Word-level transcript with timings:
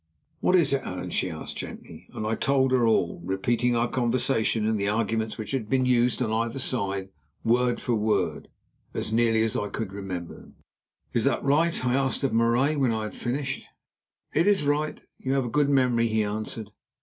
"What 0.39 0.55
is 0.55 0.73
it, 0.73 0.81
Allan?" 0.81 1.11
she 1.11 1.29
asked 1.29 1.57
gently. 1.57 2.09
I 2.11 2.33
told 2.33 2.71
her 2.71 2.87
all, 2.87 3.21
repeating 3.23 3.75
our 3.75 3.87
conversation 3.87 4.65
and 4.65 4.79
the 4.79 4.87
arguments 4.89 5.37
which 5.37 5.51
had 5.51 5.69
been 5.69 5.85
used 5.85 6.23
on 6.23 6.33
either 6.33 6.57
side 6.57 7.09
word 7.43 7.79
for 7.79 7.93
word, 7.93 8.47
as 8.95 9.13
nearly 9.13 9.43
as 9.43 9.55
I 9.55 9.67
could 9.67 9.93
remember 9.93 10.33
them. 10.33 10.55
"Is 11.13 11.23
that 11.25 11.43
right?" 11.43 11.85
I 11.85 11.93
asked 11.93 12.23
of 12.23 12.33
Marais 12.33 12.77
when 12.77 12.91
I 12.91 13.03
had 13.03 13.15
finished. 13.15 13.67
"It 14.33 14.47
is 14.47 14.65
right; 14.65 15.03
you 15.19 15.33
have 15.33 15.45
a 15.45 15.49
good 15.49 15.69
memory," 15.69 16.07
he 16.07 16.23
answered. 16.23 16.71